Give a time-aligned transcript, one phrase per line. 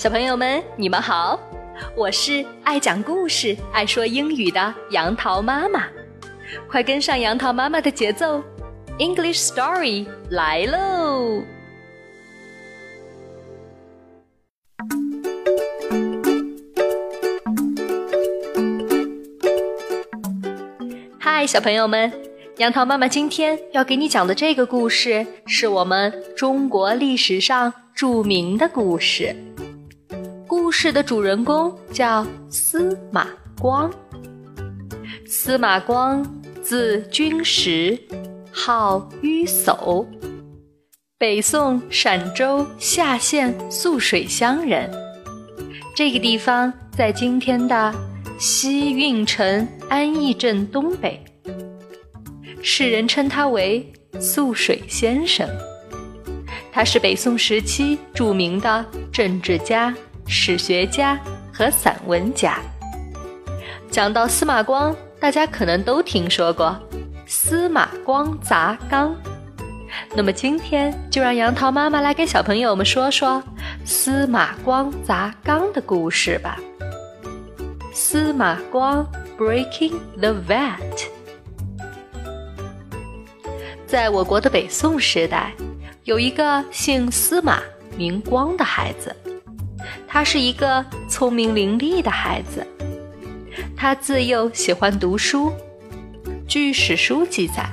[0.00, 1.38] 小朋友们，你们好，
[1.94, 5.86] 我是爱讲故事、爱说英语的杨桃妈妈，
[6.70, 8.42] 快跟上杨桃妈妈的节奏
[8.98, 11.42] ，English Story 来喽。
[21.18, 22.10] 嗨，小朋友们，
[22.56, 29.36] 杨桃妈妈今天要给你讲的这个故事，是我们中国历史上著名的故事。
[30.70, 33.26] 故事的主人公叫司马
[33.60, 33.92] 光。
[35.26, 36.24] 司马光
[36.62, 37.98] 字君实，
[38.52, 40.06] 号迂叟，
[41.18, 44.88] 北宋陕州夏县涑水乡人。
[45.92, 47.92] 这个地方在今天的
[48.38, 51.20] 西运城安义镇东北。
[52.62, 55.48] 世人称他为涑水先生。
[56.70, 59.92] 他是北宋时期著名的政治家。
[60.32, 61.18] 史学家
[61.52, 62.56] 和散文家。
[63.90, 66.78] 讲到司马光，大家可能都听说过
[67.26, 69.12] “司马光砸缸”。
[70.14, 73.42] 那么今天就让杨桃妈妈来给小朋友们说说
[73.84, 76.56] 司马光砸缸的故事吧。
[77.92, 79.04] 司马光
[79.36, 81.08] breaking the vat。
[83.84, 85.52] 在我国的北宋时代，
[86.04, 87.58] 有一个姓司马、
[87.96, 89.12] 名光的孩子。
[90.06, 92.66] 他是一个聪明伶俐的孩子，
[93.76, 95.52] 他自幼喜欢读书。
[96.48, 97.68] 据史书记载，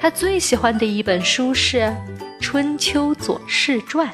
[0.00, 1.78] 他最喜欢的一本书是
[2.40, 4.06] 《春秋左氏传》。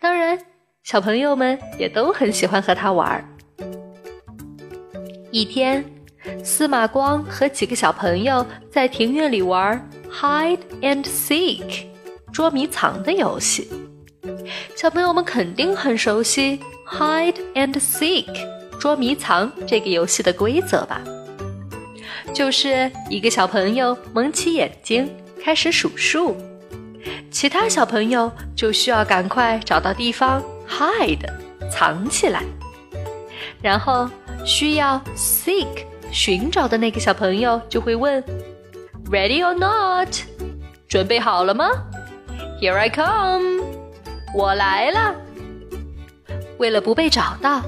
[0.00, 0.38] 当然，
[0.82, 3.24] 小朋友们也都很喜欢和他玩儿。
[5.30, 5.84] 一天，
[6.42, 11.86] 司马光和几个小朋友在庭院里玩 hide and seek
[12.32, 13.68] 捉迷藏的游戏。
[14.84, 18.26] 小朋友们肯定很熟悉 hide and seek
[18.78, 21.00] 捉迷藏这个游戏的规则吧？
[22.34, 25.10] 就是一个小朋友蒙起眼睛
[25.42, 26.36] 开始数数，
[27.30, 31.30] 其他小朋友就需要赶快找到地方 hide
[31.70, 32.42] 藏起来，
[33.62, 34.06] 然后
[34.44, 38.22] 需要 seek 寻找的那个小朋友就会问
[39.10, 40.14] ready or not
[40.86, 41.70] 准备好了吗
[42.60, 43.63] ？Here I come。
[44.34, 45.14] 我来了。
[46.58, 47.62] 为了不被找到，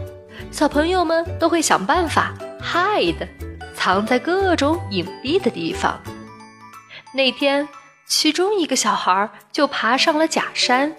[0.50, 3.28] 小朋友们都会想办法 hide，
[3.74, 6.00] 藏在各种隐蔽的地方。
[7.14, 7.68] 那天，
[8.06, 10.92] 其中一个小孩就爬上了假山，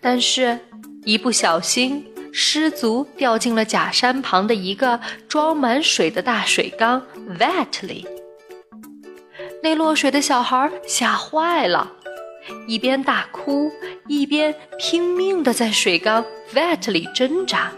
[0.00, 0.58] 但是，
[1.04, 7.02] 一不小心失足掉进了假山旁的一个装满水的大水缸
[7.38, 8.06] vat 里。
[9.62, 11.92] 那落水的小孩吓坏了。
[12.66, 13.70] 一边大哭，
[14.08, 16.24] 一边拼命的在水缸
[16.54, 17.72] vat 里挣扎。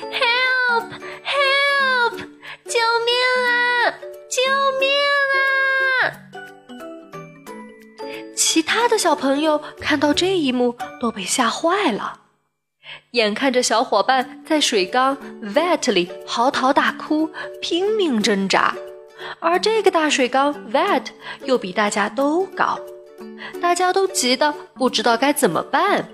[0.00, 0.84] Help!
[1.24, 2.18] Help!
[2.64, 3.14] 救命
[3.48, 3.94] 啊！
[4.28, 4.42] 救
[4.80, 4.88] 命
[6.02, 6.12] 啊！
[8.34, 12.20] 其他的小朋友看到这一幕都被吓坏了，
[13.12, 18.74] 眼看着小伙伴在水缸 vat 里嚎啕大哭，拼命挣扎，
[19.40, 21.06] 而这个大水缸 vat
[21.44, 22.78] 又比大家都高。
[23.60, 26.08] 大家都急得不知道该怎么办。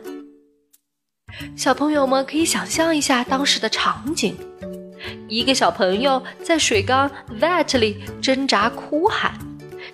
[1.56, 4.36] 小朋友们可以想象一下当时的场景：
[5.28, 9.32] 一个小朋友在水缸 vat 里挣扎哭喊，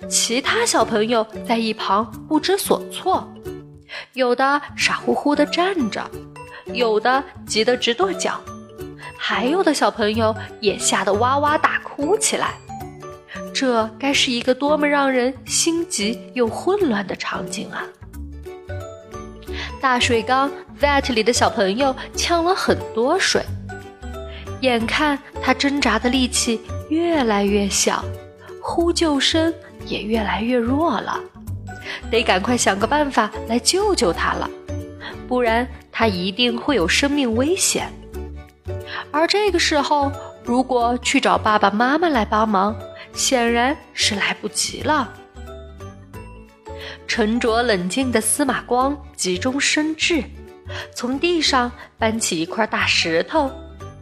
[0.09, 3.27] 其他小朋友在一旁不知所措，
[4.13, 6.09] 有的傻乎乎地站着，
[6.73, 8.39] 有的急得直跺脚，
[9.17, 12.55] 还有的小朋友也吓得哇哇大哭起来。
[13.59, 17.83] 这该是一个多么让人心急又混乱的场景啊！
[19.81, 20.49] 大水缸
[20.79, 23.43] vat 里的小朋友呛了很多水，
[24.61, 28.01] 眼看他挣扎的力气越来越小，
[28.61, 29.53] 呼救声
[29.85, 31.19] 也越来越弱了，
[32.09, 34.49] 得赶快想个办法来救救他了，
[35.27, 37.91] 不然他一定会有生命危险。
[39.11, 40.09] 而这个时候，
[40.45, 42.73] 如果去找爸爸妈妈来帮忙，
[43.19, 45.13] 显然是来不及了。
[47.05, 50.23] 沉着冷静的司马光急中生智，
[50.95, 53.51] 从地上搬起一块大石头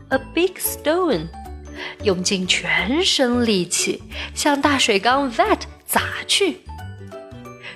[0.10, 1.28] ，a big stone，
[2.04, 4.04] 用尽全身力气
[4.36, 6.60] 向大水缸 vat 砸去。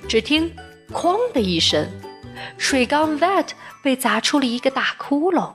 [0.08, 0.48] 只听
[0.94, 1.90] “哐”的一声，
[2.56, 3.48] 水缸 vat
[3.82, 5.52] 被砸出了一个大窟窿，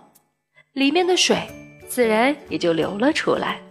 [0.73, 1.47] 里面的水
[1.87, 3.61] 自然也就流了出来。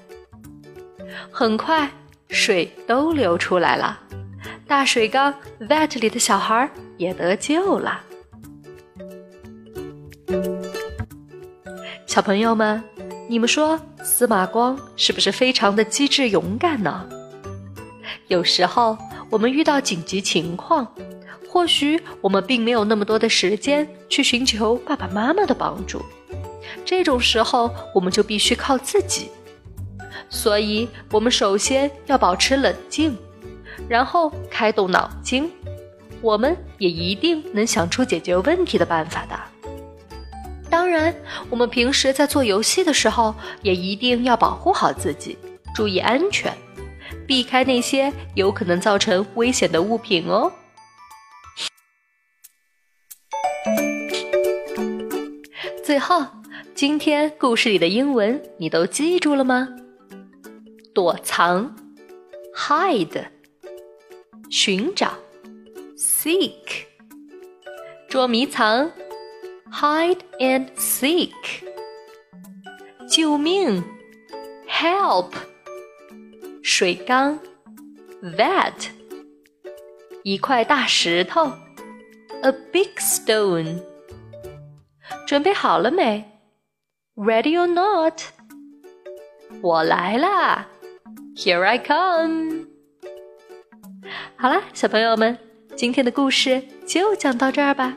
[1.30, 1.90] 很快。
[2.28, 3.98] 水都流出来了，
[4.66, 8.00] 大水缸 vat 里的小孩也得救了。
[12.06, 12.82] 小朋友们，
[13.28, 17.08] 你们说司马光是不是非常的机智勇敢呢？
[18.28, 18.98] 有时候
[19.30, 20.86] 我们遇到紧急情况，
[21.48, 26.04] 或许我们并没有那么多的时间去寻求爸爸妈妈的帮助，
[26.84, 29.30] 这种时候我们就必须靠自己。
[30.28, 33.16] 所以，我们首先要保持冷静，
[33.88, 35.50] 然后开动脑筋，
[36.20, 39.38] 我们也一定能想出解决问题的办法的。
[40.68, 41.14] 当然，
[41.48, 45.38] 我们平时在做游戏的时候，也一定要保护好自己，
[45.74, 46.52] 注意安全，
[47.26, 50.52] 避开那些有可能造成危险的物品哦。
[55.84, 56.26] 最后，
[56.74, 59.68] 今天故事里的英文你都记住了吗？
[60.95, 61.75] 躲藏，
[62.55, 63.25] hide；
[64.49, 65.13] 寻找，
[65.97, 66.85] seek；
[68.09, 68.91] 捉迷藏，
[69.71, 71.31] hide and seek；
[73.09, 73.83] 救命，
[74.67, 75.31] help；
[76.61, 77.39] 水缸，
[78.21, 78.73] vat；
[80.23, 81.51] 一块大石头，
[82.41, 83.81] a big stone。
[85.25, 86.29] 准备好了没？
[87.15, 88.21] Ready or not？
[89.61, 90.67] 我来啦
[91.36, 92.66] ！Here I come！
[94.36, 95.38] 好啦，小朋友们，
[95.76, 97.94] 今天的故事就讲到这儿吧。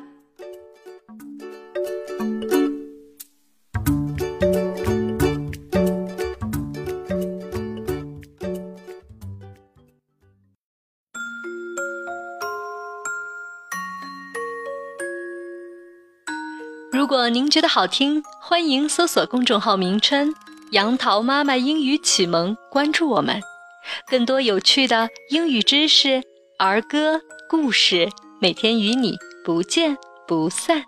[16.91, 20.35] 如果您觉得好听，欢迎搜索公众号名称。
[20.71, 23.41] 杨桃妈妈英语启蒙，关注我们，
[24.07, 26.21] 更多有趣的英语知识、
[26.59, 27.19] 儿歌、
[27.49, 28.07] 故事，
[28.39, 30.83] 每天与你不见不散。